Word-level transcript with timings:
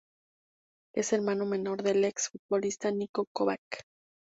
Es 0.95 1.13
hermano 1.13 1.45
menor 1.45 1.83
del 1.83 2.03
ex 2.05 2.29
futbolista 2.29 2.89
Niko 2.89 3.27
Kovač. 3.31 3.61